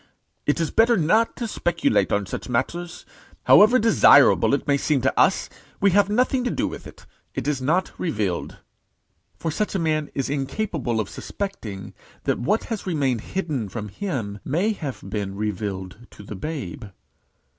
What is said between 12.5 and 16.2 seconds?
has remained hidden from him may have been revealed